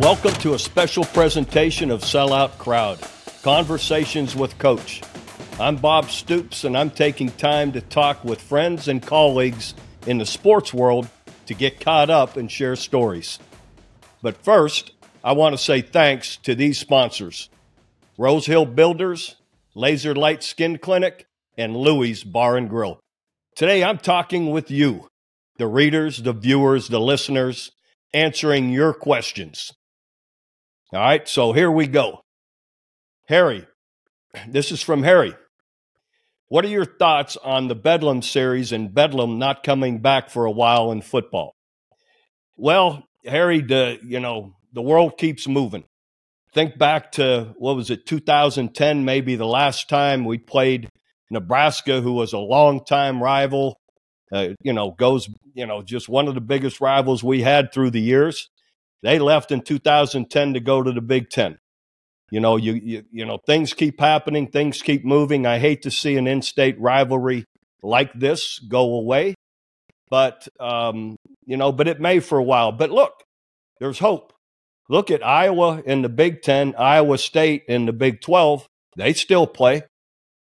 [0.00, 2.98] Welcome to a special presentation of Sellout Crowd
[3.42, 5.00] Conversations with Coach.
[5.58, 9.72] I'm Bob Stoops, and I'm taking time to talk with friends and colleagues
[10.06, 11.08] in the sports world
[11.46, 13.38] to get caught up and share stories.
[14.20, 14.92] But first,
[15.24, 17.48] I want to say thanks to these sponsors
[18.18, 19.36] Rose Hill Builders,
[19.74, 23.00] Laser Light Skin Clinic, and Louie's Bar and Grill.
[23.54, 25.08] Today, I'm talking with you,
[25.56, 27.72] the readers, the viewers, the listeners,
[28.12, 29.72] answering your questions.
[30.96, 32.22] All right, so here we go.
[33.28, 33.66] Harry,
[34.48, 35.34] this is from Harry.
[36.48, 40.50] What are your thoughts on the Bedlam series and Bedlam not coming back for a
[40.50, 41.54] while in football?
[42.56, 45.84] Well, Harry, the, you know, the world keeps moving.
[46.54, 50.88] Think back to what was it, 2010, maybe the last time we played
[51.30, 53.78] Nebraska, who was a longtime rival.
[54.32, 57.90] Uh, you know, goes, you know, just one of the biggest rivals we had through
[57.90, 58.48] the years.
[59.06, 61.58] They left in 2010 to go to the Big Ten.
[62.32, 65.46] You know, you, you you know things keep happening, things keep moving.
[65.46, 67.44] I hate to see an in-state rivalry
[67.84, 69.36] like this go away,
[70.10, 72.72] but um, you know, but it may for a while.
[72.72, 73.22] But look,
[73.78, 74.32] there's hope.
[74.88, 78.66] Look at Iowa in the Big Ten, Iowa State in the Big Twelve.
[78.96, 79.84] They still play.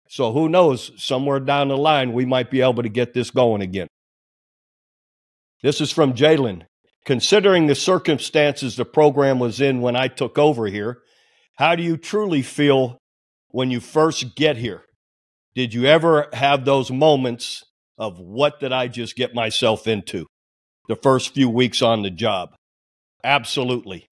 [0.08, 0.90] So who knows?
[0.96, 3.86] Somewhere down the line, we might be able to get this going again.
[5.62, 6.64] This is from Jalen.
[7.10, 10.98] Considering the circumstances the program was in when I took over here,
[11.56, 12.98] how do you truly feel
[13.48, 14.82] when you first get here?
[15.56, 17.64] Did you ever have those moments
[17.98, 20.26] of what did I just get myself into
[20.86, 22.54] the first few weeks on the job?
[23.24, 24.06] Absolutely.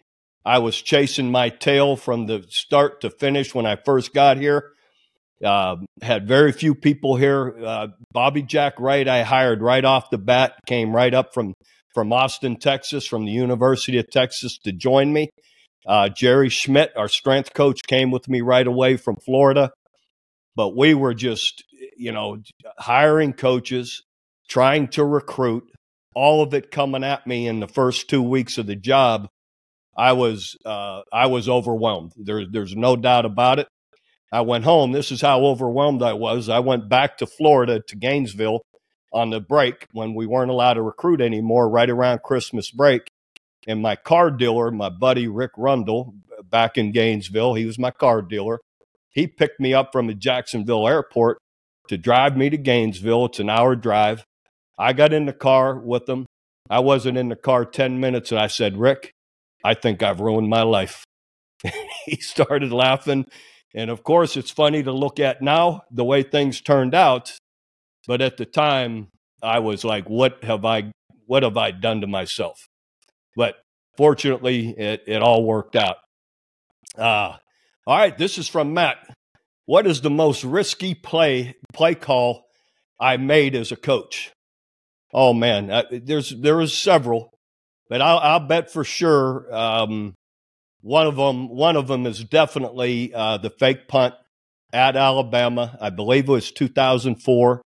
[0.45, 4.73] I was chasing my tail from the start to finish when I first got here.
[5.41, 7.55] Uh, had very few people here.
[7.65, 11.55] Uh, Bobby Jack Wright, I hired right off the bat, came right up from
[11.95, 15.31] from Austin, Texas, from the University of Texas to join me.
[15.87, 19.71] Uh, Jerry Schmidt, our strength coach, came with me right away from Florida.
[20.55, 21.65] But we were just,
[21.97, 22.39] you know,
[22.79, 24.03] hiring coaches,
[24.49, 25.65] trying to recruit,
[26.15, 29.29] all of it coming at me in the first two weeks of the job.
[29.97, 32.13] I was uh, I was overwhelmed.
[32.17, 33.69] There, there's no doubt about it.
[34.33, 34.93] I went home.
[34.93, 36.49] This is how overwhelmed I was.
[36.49, 38.61] I went back to Florida to Gainesville
[39.13, 43.11] on the break when we weren't allowed to recruit anymore, right around Christmas break.
[43.67, 46.15] And my car dealer, my buddy Rick Rundle,
[46.45, 48.61] back in Gainesville, he was my car dealer.
[49.11, 51.39] He picked me up from the Jacksonville airport
[51.89, 53.27] to drive me to Gainesville.
[53.27, 54.25] It's an hour drive.
[54.79, 56.27] I got in the car with him.
[56.71, 59.13] I wasn't in the car 10 minutes and I said, Rick,
[59.65, 61.05] I think I've ruined my life.
[62.05, 63.27] he started laughing.
[63.75, 67.37] And of course, it's funny to look at now the way things turned out.
[68.09, 69.09] But at the time,
[69.43, 70.91] I was like, what have I
[71.27, 72.67] what have I done to myself?
[73.37, 73.57] But
[73.99, 75.97] fortunately, it, it all worked out.
[76.97, 77.37] Uh,
[77.87, 78.97] all right, this is from Matt.
[79.67, 82.47] What is the most risky play play call
[82.99, 84.33] I made as a coach?
[85.13, 87.31] Oh man, uh, there's there is several,
[87.91, 90.15] but I'll, I'll bet for sure um,
[90.81, 94.15] one of them one of them is definitely uh, the fake punt
[94.73, 95.77] at Alabama.
[95.79, 97.61] I believe it was 2004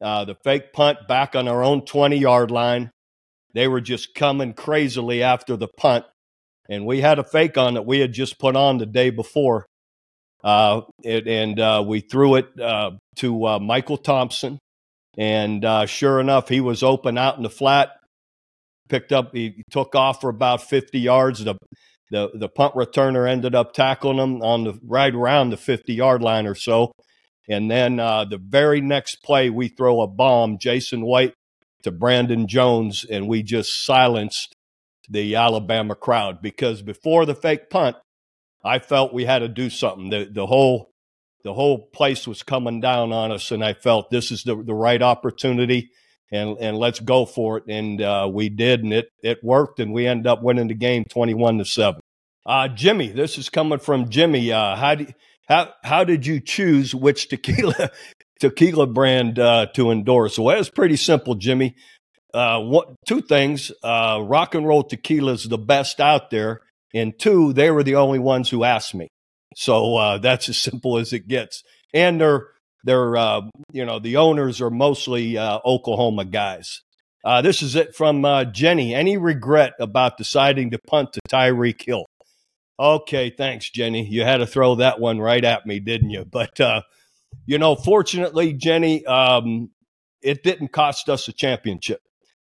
[0.00, 2.90] uh, the fake punt back on our own 20 yard line.
[3.52, 6.04] They were just coming crazily after the punt.
[6.68, 9.66] And we had a fake on that we had just put on the day before.
[10.42, 14.58] Uh, it, and uh, we threw it uh, to uh, Michael Thompson.
[15.18, 17.90] And uh, sure enough, he was open out in the flat.
[18.88, 21.44] Picked up, he took off for about 50 yards.
[21.44, 21.56] The,
[22.10, 26.22] the, the punt returner ended up tackling him on the right around the 50 yard
[26.22, 26.92] line or so.
[27.48, 31.34] And then uh, the very next play, we throw a bomb, Jason White
[31.82, 34.54] to Brandon Jones, and we just silenced
[35.08, 37.96] the Alabama crowd because before the fake punt,
[38.62, 40.10] I felt we had to do something.
[40.10, 40.90] The the whole
[41.42, 44.74] the whole place was coming down on us, and I felt this is the the
[44.74, 45.90] right opportunity,
[46.30, 47.64] and and let's go for it.
[47.68, 51.04] And uh, we did, and it it worked, and we ended up winning the game
[51.04, 52.00] twenty one to seven.
[52.44, 54.52] Uh, Jimmy, this is coming from Jimmy.
[54.52, 55.14] Uh, how do you,
[55.50, 57.90] how how did you choose which tequila
[58.40, 60.38] tequila brand uh, to endorse?
[60.38, 61.74] Well, it's pretty simple, Jimmy.
[62.32, 62.62] Uh,
[63.04, 63.72] two things?
[63.82, 66.62] Uh, rock and roll tequila is the best out there,
[66.94, 69.08] and two, they were the only ones who asked me.
[69.56, 71.62] So uh, that's as simple as it gets.
[71.92, 72.46] And they're
[72.84, 73.42] they're uh,
[73.72, 76.80] you know the owners are mostly uh, Oklahoma guys.
[77.42, 78.94] This is it from Jenny.
[78.94, 82.06] Any regret about deciding to punt to Tyreek Hill?
[82.80, 84.08] Okay, thanks, Jenny.
[84.08, 86.24] You had to throw that one right at me, didn't you?
[86.24, 86.80] But uh,
[87.44, 89.70] you know, fortunately, Jenny, um,
[90.22, 92.00] it didn't cost us a championship.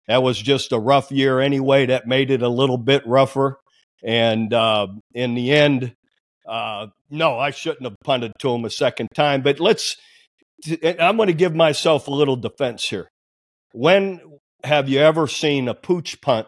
[0.09, 1.87] That was just a rough year anyway.
[1.87, 3.59] That made it a little bit rougher.
[4.03, 5.95] And uh, in the end,
[6.49, 9.43] uh, no, I shouldn't have punted to him a second time.
[9.43, 9.97] But let's,
[10.83, 13.09] I'm going to give myself a little defense here.
[13.73, 14.21] When
[14.63, 16.47] have you ever seen a pooch punt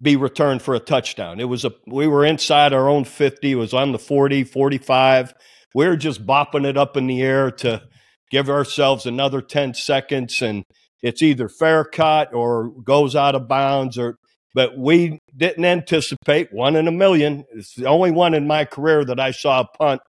[0.00, 1.40] be returned for a touchdown?
[1.40, 5.34] It was a, we were inside our own 50, it was on the 40, 45.
[5.74, 7.82] We were just bopping it up in the air to
[8.30, 10.42] give ourselves another 10 seconds.
[10.42, 10.64] And
[11.02, 14.16] it's either fair cut or goes out of bounds or
[14.52, 17.44] but we didn't anticipate one in a million.
[17.52, 20.00] It's the only one in my career that I saw a punt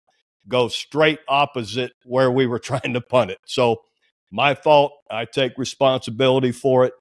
[0.48, 3.38] go straight opposite where we were trying to punt it.
[3.46, 3.82] So
[4.32, 4.94] my fault.
[5.12, 6.94] I take responsibility for it.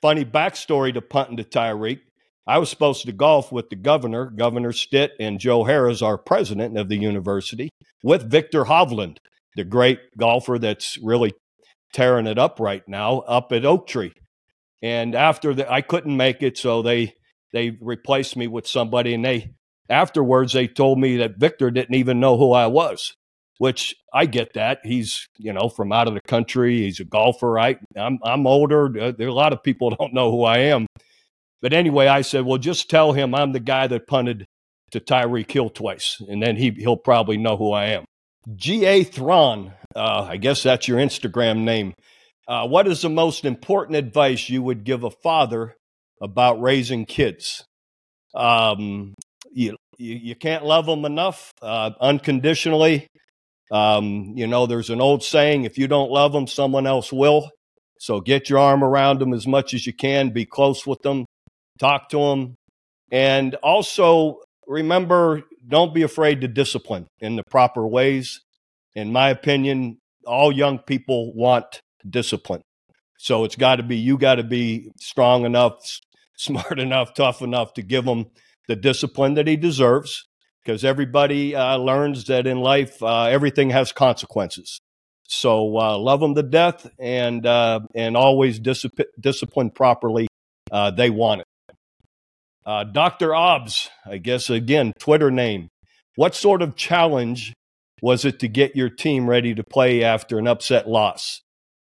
[0.00, 2.00] Funny backstory to punting to Tyreek.
[2.48, 6.78] I was supposed to golf with the governor, Governor Stitt, and Joe Harroz, our president
[6.78, 7.68] of the university,
[8.02, 9.18] with Viktor Hovland,
[9.54, 11.34] the great golfer that's really
[11.92, 14.14] tearing it up right now up at Oak Tree.
[14.80, 17.12] And after that, I couldn't make it, so they
[17.52, 19.12] they replaced me with somebody.
[19.12, 19.50] And they
[19.90, 23.14] afterwards they told me that Viktor didn't even know who I was,
[23.58, 24.78] which I get that.
[24.84, 26.78] He's you know from out of the country.
[26.78, 27.50] He's a golfer.
[27.50, 27.78] Right?
[27.94, 28.86] I'm I'm older.
[28.86, 30.86] Uh, there are a lot of people don't know who I am.
[31.60, 34.46] But anyway, I said, well, just tell him I'm the guy that punted
[34.92, 38.04] to Tyreek Hill twice, and then he he'll probably know who I am.
[38.54, 39.04] G.A.
[39.04, 41.94] Thron, uh, I guess that's your Instagram name.
[42.46, 45.74] Uh, what is the most important advice you would give a father
[46.22, 47.64] about raising kids?
[48.34, 49.12] Um,
[49.52, 53.06] you, you, you can't love them enough uh, unconditionally.
[53.70, 57.50] Um, you know, there's an old saying: if you don't love them, someone else will.
[58.00, 60.30] So get your arm around them as much as you can.
[60.30, 61.26] Be close with them.
[61.78, 62.56] Talk to them,
[63.10, 68.40] and also remember: don't be afraid to discipline in the proper ways.
[68.94, 72.62] In my opinion, all young people want discipline.
[73.18, 75.74] So it's got to be, you got to be strong enough,
[76.36, 78.26] smart enough, tough enough to give him
[78.68, 80.26] the discipline that he deserves
[80.64, 84.80] because everybody uh, learns that in life, uh, everything has consequences.
[85.26, 90.28] So uh, love them to death and, uh, and always discipline, properly.
[90.70, 91.46] Uh, they want it.
[92.68, 93.34] Uh, Dr.
[93.34, 95.68] Obbs, I guess, again, Twitter name.
[96.16, 97.54] What sort of challenge
[98.02, 101.40] was it to get your team ready to play after an upset loss?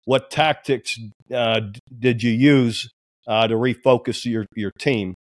[0.10, 1.00] what tactics
[1.32, 1.62] uh,
[2.00, 2.90] did you use
[3.28, 5.14] uh, to refocus your, your team?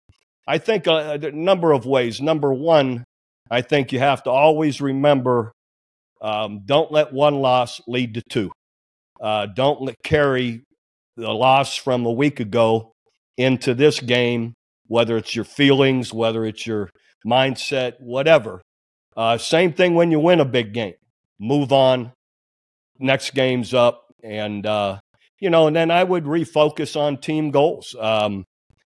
[0.47, 2.21] I think a, a, number of ways.
[2.21, 3.03] Number one,
[3.51, 5.51] I think you have to always remember
[6.23, 8.53] um, don't let one loss lead to two.
[9.21, 10.63] Uh, don't let, carry
[11.17, 12.93] the loss from a week ago
[13.37, 14.55] into this game,
[14.89, 16.91] whether it's your feelings, whether it's your
[17.27, 18.63] mindset, whatever.
[19.17, 20.95] Uh, same thing when you win a big game.
[21.39, 22.13] Move on.
[22.99, 24.99] Next game's up and uh,
[25.41, 27.95] you know, and then I would refocus on team goals.
[27.99, 28.45] Um,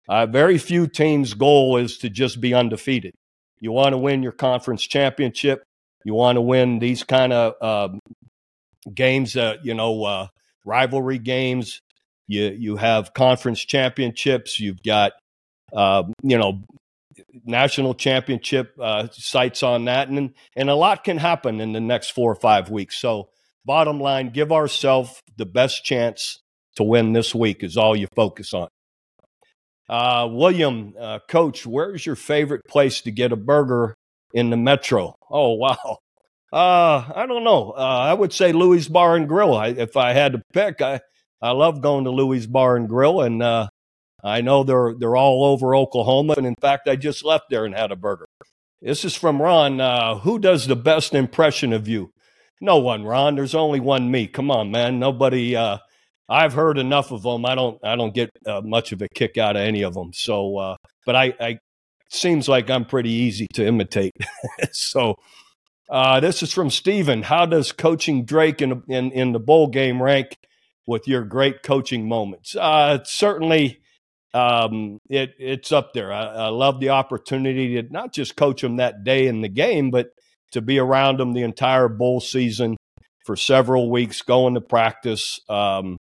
[0.09, 3.13] uh, very few teams' goal is to just be undefeated.
[3.59, 5.63] You want to win your conference championship.
[6.03, 7.89] You want to win these kind of uh,
[8.93, 10.27] games, you know, uh,
[10.65, 11.81] rivalry games.
[12.27, 14.59] You you have conference championships.
[14.59, 15.11] You've got,
[15.73, 16.63] uh, you know,
[17.45, 22.11] national championship uh, sites on that, and and a lot can happen in the next
[22.11, 22.97] four or five weeks.
[22.99, 23.29] So
[23.65, 26.39] bottom line, give ourselves the best chance
[26.75, 28.67] to win this week is all you focus on.
[29.89, 33.93] Uh, William, uh, coach, where's your favorite place to get a burger
[34.33, 35.15] in the metro?
[35.29, 35.97] Oh, wow.
[36.53, 37.71] Uh, I don't know.
[37.71, 39.53] Uh, I would say Louie's Bar and Grill.
[39.53, 41.01] I, if I had to pick, I,
[41.41, 43.67] I love going to Louie's Bar and Grill, and uh,
[44.23, 46.35] I know they're they're all over Oklahoma.
[46.37, 48.27] And in fact, I just left there and had a burger.
[48.81, 49.79] This is from Ron.
[49.79, 52.11] Uh, who does the best impression of you?
[52.59, 53.35] No one, Ron.
[53.35, 54.27] There's only one me.
[54.27, 54.99] Come on, man.
[54.99, 55.55] Nobody.
[55.55, 55.77] Uh,
[56.29, 57.45] I've heard enough of them.
[57.45, 57.77] I don't.
[57.83, 60.13] I don't get uh, much of a kick out of any of them.
[60.13, 60.75] So, uh,
[61.05, 61.57] but I, I
[62.09, 64.13] seems like I'm pretty easy to imitate.
[64.71, 65.15] so,
[65.89, 67.23] uh, this is from Steven.
[67.23, 70.35] How does coaching Drake in, in in the bowl game rank
[70.87, 72.55] with your great coaching moments?
[72.55, 73.80] Uh, certainly,
[74.33, 76.11] um, it it's up there.
[76.11, 79.91] I, I love the opportunity to not just coach them that day in the game,
[79.91, 80.07] but
[80.51, 82.77] to be around them the entire bowl season
[83.25, 85.97] for several weeks, going to practice, um,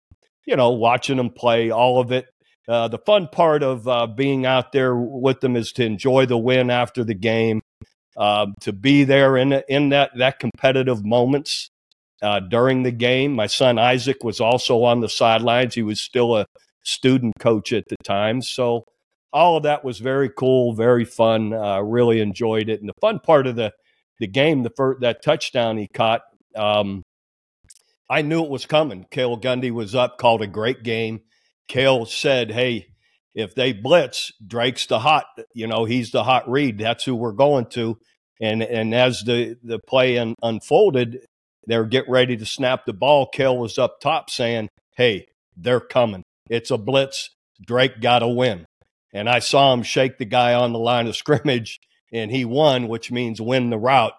[0.46, 2.26] you know, watching them play, all of it.
[2.68, 6.38] Uh, the fun part of uh, being out there with them is to enjoy the
[6.38, 7.60] win after the game,
[8.16, 11.70] uh, to be there in in that that competitive moments
[12.22, 13.32] uh, during the game.
[13.32, 16.46] My son Isaac was also on the sidelines; he was still a
[16.82, 18.84] student coach at the time, so
[19.32, 21.52] all of that was very cool, very fun.
[21.52, 23.72] Uh, really enjoyed it, and the fun part of the
[24.18, 26.20] the game, the first, that touchdown he caught,
[26.54, 27.02] um,
[28.08, 29.06] I knew it was coming.
[29.10, 31.20] Cale Gundy was up, called a great game.
[31.68, 32.88] Cale said, "Hey,
[33.34, 36.78] if they blitz, Drake's the hot, you know, he's the hot read.
[36.78, 37.98] That's who we're going to.
[38.40, 41.20] And and as the the play un, unfolded,
[41.66, 43.26] they're getting ready to snap the ball.
[43.26, 46.22] Cale was up top saying, "Hey, they're coming.
[46.50, 47.30] It's a blitz.
[47.64, 48.66] Drake got to win."
[49.14, 51.78] And I saw him shake the guy on the line of scrimmage,
[52.12, 54.12] and he won, which means win the route.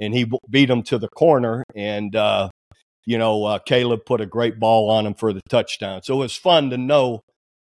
[0.00, 2.50] And he beat him to the corner, and uh,
[3.04, 6.02] you know uh, Caleb put a great ball on him for the touchdown.
[6.02, 7.20] So it was fun to know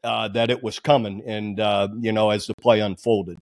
[0.05, 3.39] uh, that it was coming, and uh, you know as the play unfolded.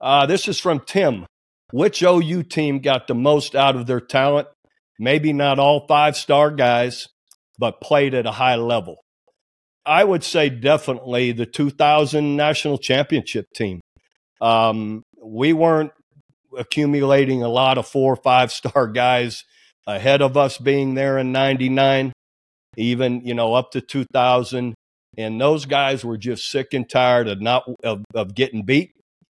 [0.00, 1.26] Uh, this is from Tim.
[1.72, 4.46] Which OU team got the most out of their talent?
[5.00, 7.08] Maybe not all five star guys,
[7.58, 9.02] but played at a high level.
[9.86, 13.80] I would say definitely the 2000 national championship team.
[14.40, 15.92] Um, we weren't
[16.56, 19.44] accumulating a lot of four or five star guys
[19.86, 22.12] ahead of us being there in 99,
[22.76, 24.74] even, you know, up to 2000.
[25.16, 28.90] And those guys were just sick and tired of not of, of getting beat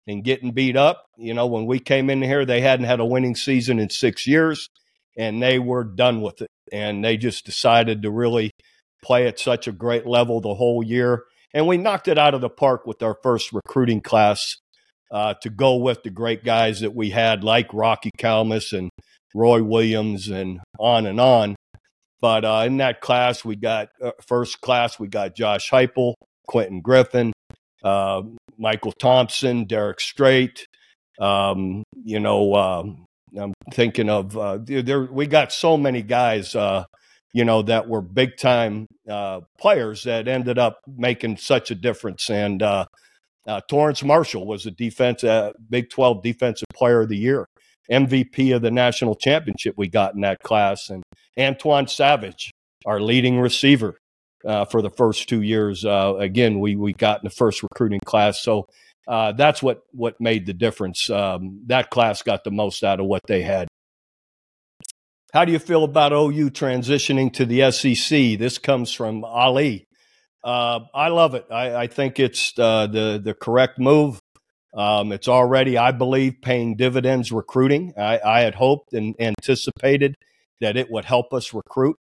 [0.07, 1.07] and getting beat up.
[1.16, 4.26] You know, when we came in here, they hadn't had a winning season in six
[4.26, 4.69] years,
[5.16, 6.49] and they were done with it.
[6.73, 8.50] And they just decided to really
[9.02, 11.25] play at such a great level the whole year.
[11.52, 14.57] And we knocked it out of the park with our first recruiting class
[15.11, 18.90] uh, to go with the great guys that we had, like Rocky Calmus and
[19.35, 21.57] Roy Williams, and on and on.
[22.21, 26.14] But uh, in that class, we got uh, first class, we got Josh Heupel,
[26.47, 27.33] Quentin Griffin,
[27.83, 28.23] uh,
[28.59, 30.66] Michael Thompson, Derek Strait.
[31.19, 35.04] Um, you know, um, I'm thinking of uh, there.
[35.04, 36.85] We got so many guys, uh,
[37.32, 42.28] you know, that were big time uh, players that ended up making such a difference.
[42.28, 42.87] And uh,
[43.46, 47.46] uh, Torrance Marshall was a defense, uh, Big 12 Defensive Player of the Year,
[47.90, 51.02] MVP of the national championship we got in that class, and
[51.37, 52.50] Antwone Savage,
[52.84, 53.96] our leading receiver,
[54.44, 55.84] uh, for the first two years.
[55.84, 58.66] Uh, again, we we got in the first recruiting class, so
[59.06, 61.08] that's what what made the difference.
[61.08, 63.68] Um, that class got the most out of what they had.
[65.32, 68.38] How do you feel about OU transitioning to the SEC?
[68.38, 69.87] This comes from Ali.
[70.42, 71.46] Uh, I love it.
[71.50, 74.20] I, I think it's uh, the the correct move.
[74.75, 77.92] Um, it's already, I believe, paying dividends recruiting.
[77.99, 80.14] I, I had hoped and anticipated
[80.60, 81.96] that it would help us recruit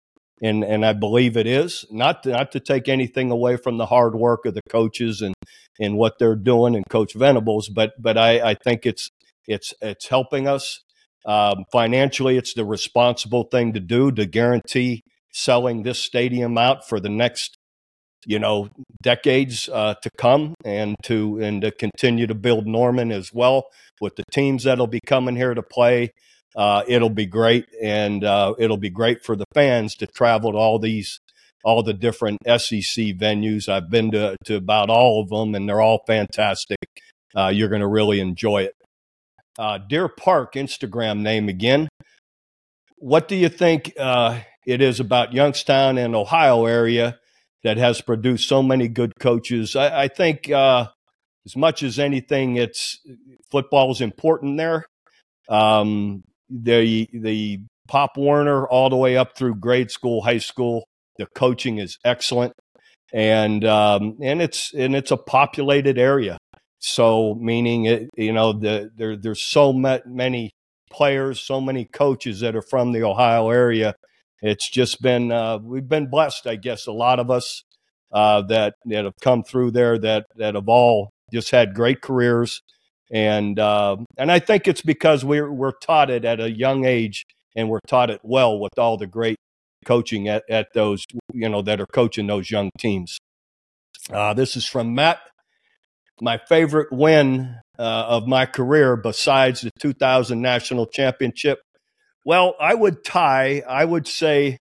[0.41, 3.85] and and I believe it is not to, not to take anything away from the
[3.85, 5.33] hard work of the coaches and
[5.79, 9.09] and what they're doing and Coach Venables, but but I, I think it's
[9.47, 10.83] it's it's helping us
[11.25, 12.37] um, financially.
[12.37, 17.57] It's the responsible thing to do to guarantee selling this stadium out for the next
[18.25, 18.69] you know
[19.03, 23.65] decades uh, to come and to and to continue to build Norman as well
[24.01, 26.11] with the teams that'll be coming here to play
[26.55, 30.57] uh, it'll be great, and uh, it'll be great for the fans to travel to
[30.57, 31.19] all these
[31.63, 33.67] all the different SEC venues.
[33.67, 36.77] I've been to to about all of them, and they're all fantastic.
[37.35, 38.75] Uh, you're going to really enjoy it.
[39.57, 41.87] Uh, Deer Park Instagram name again.
[42.97, 47.19] What do you think uh, it is about Youngstown and Ohio area
[47.63, 49.75] that has produced so many good coaches?
[49.75, 50.87] I, I think uh,
[51.45, 52.99] as much as anything, it's
[53.49, 54.85] football is important there.
[55.47, 60.85] Um, the the Pop Warner all the way up through grade school, high school.
[61.17, 62.53] The coaching is excellent,
[63.13, 66.37] and um, and it's and it's a populated area.
[66.87, 70.51] So meaning it, you know, the, there there's so many
[70.91, 73.95] players, so many coaches that are from the Ohio area.
[74.41, 76.87] It's just been uh, we've been blessed, I guess.
[76.87, 77.63] A lot of us
[78.11, 82.61] uh, that that have come through there that that have all just had great careers
[83.11, 87.25] and uh, and I think it's because we're we're taught it at a young age,
[87.55, 89.37] and we're taught it well with all the great
[89.85, 93.17] coaching at, at those you know that are coaching those young teams.
[94.11, 95.19] Uh, this is from Matt.
[96.21, 101.59] My favorite win uh, of my career, besides the 2000 national championship,
[102.25, 103.61] well, I would tie.
[103.67, 104.57] I would say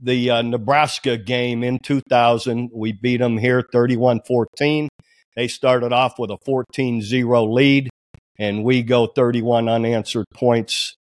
[0.00, 2.70] the uh, Nebraska game in 2000.
[2.72, 4.88] We beat them here 31 14.
[5.36, 7.90] They started off with a 14 0 lead,
[8.38, 10.94] and we go 31 unanswered points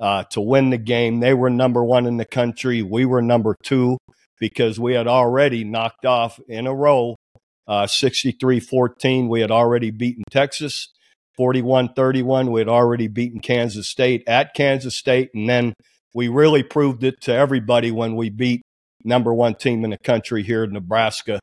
[0.00, 1.20] uh, to win the game.
[1.20, 2.82] They were number one in the country.
[2.82, 3.98] We were number two
[4.38, 7.16] because we had already knocked off in a row
[7.68, 9.28] uh, 63 uh, 14.
[9.28, 10.88] We had already beaten Texas.
[11.36, 12.50] 41 31.
[12.50, 15.30] We had already beaten Kansas State at Kansas State.
[15.34, 15.72] And then
[16.12, 18.62] we really proved it to everybody when we beat
[19.04, 21.38] number one team in the country here in Nebraska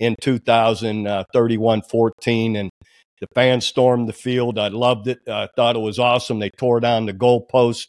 [0.00, 2.56] in 2031 uh, 14.
[2.56, 2.70] And
[3.20, 4.58] the fans stormed the field.
[4.58, 5.20] I loved it.
[5.28, 6.38] I thought it was awesome.
[6.38, 7.86] They tore down the goalpost.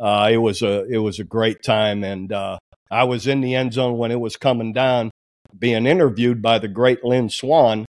[0.00, 2.58] Uh, it was a it was a great time, and uh,
[2.90, 5.10] I was in the end zone when it was coming down.
[5.58, 7.86] Being interviewed by the great Lynn Swann,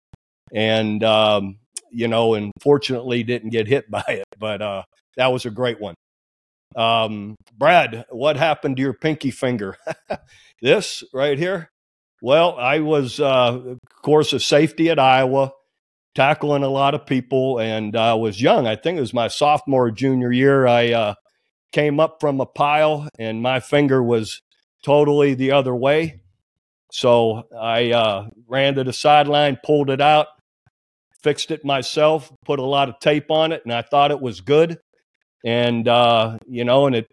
[0.53, 1.59] and um,
[1.91, 4.83] you know, and fortunately didn't get hit by it, but uh,
[5.17, 5.95] that was a great one.
[6.75, 9.77] Um, Brad, what happened to your pinky finger?
[10.61, 11.69] this right here.
[12.21, 15.53] Well, I was, uh, of course, a safety at Iowa,
[16.15, 18.67] tackling a lot of people, and I uh, was young.
[18.67, 20.67] I think it was my sophomore, junior year.
[20.67, 21.13] I uh,
[21.71, 24.41] came up from a pile, and my finger was
[24.83, 26.18] totally the other way.
[26.91, 30.27] So I uh, ran to the sideline, pulled it out,
[31.21, 34.41] fixed it myself, put a lot of tape on it, and I thought it was
[34.41, 34.79] good.
[35.45, 37.07] And uh, you know, and it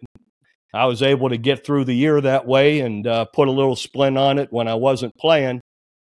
[0.73, 3.75] I was able to get through the year that way and uh, put a little
[3.75, 5.61] splint on it when I wasn't playing.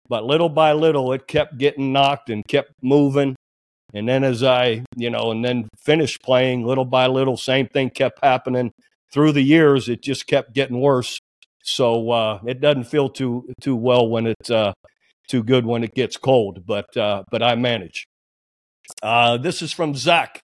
[0.08, 3.36] But little by little, it kept getting knocked and kept moving.
[3.94, 7.90] And then as I, you know, and then finished playing little by little, same thing
[7.90, 8.72] kept happening
[9.12, 9.88] through the years.
[9.88, 11.18] It just kept getting worse.
[11.62, 14.72] So uh, it doesn't feel too too well when it's uh,
[15.28, 16.66] too good when it gets cold.
[16.66, 18.06] But uh, but I manage.
[19.02, 20.40] Uh, this is from Zach.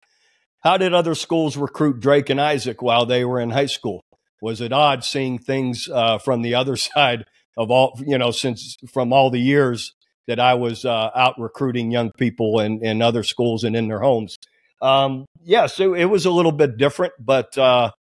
[0.62, 4.02] How did other schools recruit Drake and Isaac while they were in high school?
[4.42, 7.26] Was it odd seeing things uh, from the other side
[7.58, 9.94] of all, you know, since from all the years
[10.28, 14.00] that I was uh, out recruiting young people in, in other schools and in their
[14.00, 14.38] homes?
[14.82, 17.92] Um, yes, it, it, was a little bit different, but uh,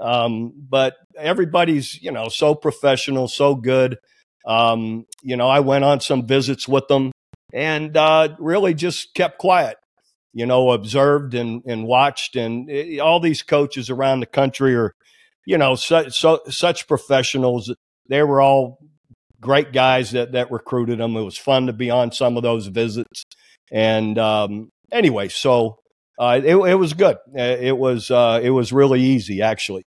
[0.00, 3.98] um, but everybody's you know so professional, so good.
[4.46, 7.12] Um, you know, I went on some visits with them
[7.52, 9.76] and uh, really just kept quiet
[10.38, 12.36] you know, observed and, and watched.
[12.36, 14.94] And it, all these coaches around the country are,
[15.46, 17.74] you know, such, so, such professionals.
[18.08, 18.78] They were all
[19.40, 21.16] great guys that, that recruited them.
[21.16, 23.24] It was fun to be on some of those visits.
[23.72, 25.78] And um, anyway, so
[26.20, 27.16] uh, it, it was good.
[27.36, 29.82] Uh, it was, uh, it was really easy, actually.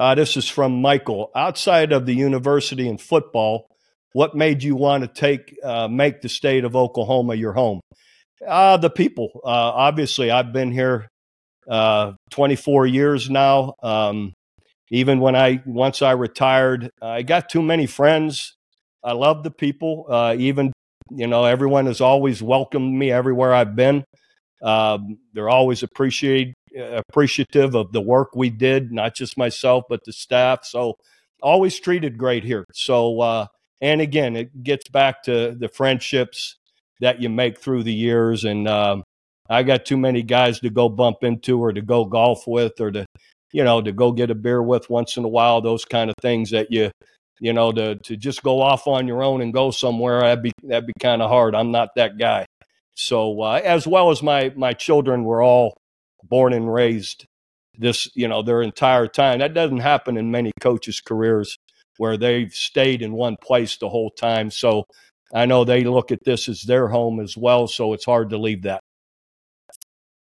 [0.00, 1.30] Uh, this is from Michael.
[1.36, 3.66] Outside of the university and football,
[4.14, 7.80] what made you want to take uh, make the state of Oklahoma your home?
[8.48, 9.28] Uh, the people.
[9.44, 11.06] Uh, obviously, I've been here
[11.68, 13.74] uh, 24 years now.
[13.82, 14.32] Um,
[14.90, 18.56] even when I once I retired, I got too many friends.
[19.04, 20.06] I love the people.
[20.08, 20.72] Uh, even
[21.10, 24.04] you know, everyone has always welcomed me everywhere I've been.
[24.62, 30.12] Um, they're always appreciate appreciative of the work we did, not just myself but the
[30.12, 30.64] staff.
[30.64, 30.94] So
[31.42, 32.64] always treated great here.
[32.72, 33.46] So uh,
[33.80, 36.56] and again, it gets back to the friendships
[37.00, 38.44] that you make through the years.
[38.44, 39.04] And um,
[39.48, 42.90] I got too many guys to go bump into or to go golf with or
[42.90, 43.06] to,
[43.52, 45.60] you know, to go get a beer with once in a while.
[45.60, 46.90] Those kind of things that you,
[47.40, 50.52] you know, to to just go off on your own and go somewhere that'd be
[50.62, 51.54] that'd be kind of hard.
[51.54, 52.44] I'm not that guy.
[52.94, 55.74] So uh, as well as my my children were all
[56.22, 57.26] born and raised
[57.78, 59.38] this, you know, their entire time.
[59.38, 61.56] That doesn't happen in many coaches' careers
[61.96, 64.50] where they've stayed in one place the whole time.
[64.50, 64.84] So
[65.34, 68.38] I know they look at this as their home as well, so it's hard to
[68.38, 68.80] leave that.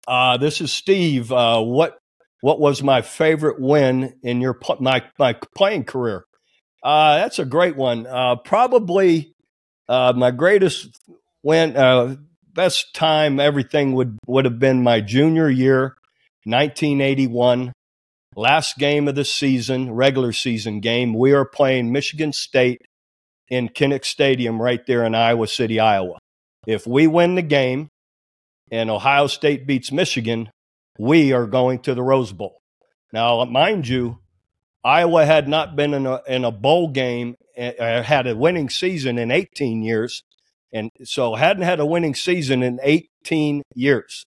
[0.06, 1.30] Uh, this is Steve.
[1.30, 1.98] Uh, what
[2.40, 6.24] what was my favorite win in your my my playing career?
[6.82, 8.06] Uh, that's a great one.
[8.06, 9.34] Uh, probably
[9.88, 10.98] uh, my greatest
[11.42, 12.16] win, uh,
[12.58, 13.38] best time.
[13.38, 15.94] Everything would would have been my junior year,
[16.42, 17.72] 1981.
[18.34, 21.14] Last game of the season, regular season game.
[21.14, 22.82] We are playing Michigan State
[23.48, 26.18] in Kinnick Stadium right there in Iowa City, Iowa.
[26.66, 27.90] If we win the game
[28.72, 30.50] and Ohio State beats Michigan,
[30.98, 32.58] we are going to the Rose Bowl.
[33.12, 34.18] Now, mind you,
[34.84, 39.16] Iowa had not been in a, in a bowl game, uh, had a winning season
[39.16, 40.24] in 18 years.
[40.72, 44.24] And so hadn't had a winning season in 18 years.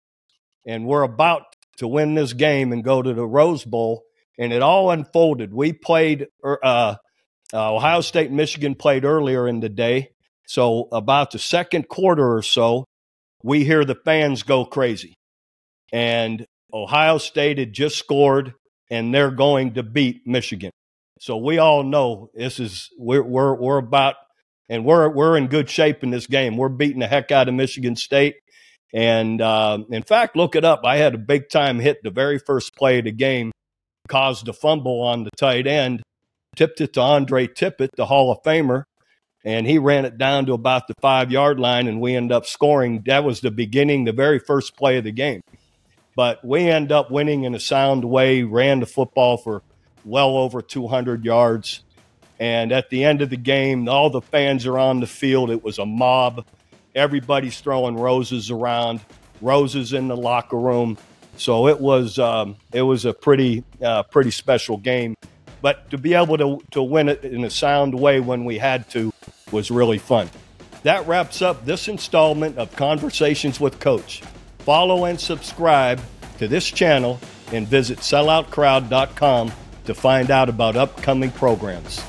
[0.66, 1.42] And we're about
[1.78, 4.04] to win this game and go to the Rose Bowl.
[4.38, 5.52] And it all unfolded.
[5.52, 6.94] We played er, uh,
[7.52, 10.10] uh, Ohio State and Michigan played earlier in the day.
[10.46, 12.84] So, about the second quarter or so,
[13.42, 15.14] we hear the fans go crazy.
[15.92, 18.54] And Ohio State had just scored,
[18.90, 20.70] and they're going to beat Michigan.
[21.20, 24.16] So, we all know this is, we're, we're, we're about,
[24.68, 26.56] and we're, we're in good shape in this game.
[26.56, 28.36] We're beating the heck out of Michigan State.
[28.94, 30.82] And uh, in fact, look it up.
[30.84, 33.52] I had a big time hit the very first play of the game,
[34.08, 36.02] caused a fumble on the tight end
[36.58, 38.82] tipped it to Andre Tippett, the Hall of Famer,
[39.44, 42.46] and he ran it down to about the five yard line, and we end up
[42.46, 43.02] scoring.
[43.06, 45.40] That was the beginning, the very first play of the game.
[46.16, 49.62] But we end up winning in a sound way, ran the football for
[50.04, 51.84] well over 200 yards.
[52.40, 55.50] And at the end of the game, all the fans are on the field.
[55.50, 56.44] It was a mob.
[56.94, 59.00] Everybody's throwing roses around,
[59.40, 60.98] roses in the locker room.
[61.36, 65.14] So it was um, it was a pretty uh, pretty special game
[65.60, 68.88] but to be able to, to win it in a sound way when we had
[68.90, 69.12] to,
[69.50, 70.30] was really fun.
[70.82, 74.22] That wraps up this installment of Conversations with Coach.
[74.60, 76.00] Follow and subscribe
[76.38, 77.18] to this channel
[77.52, 79.52] and visit selloutcrowd.com
[79.88, 82.04] to find out about upcoming programs.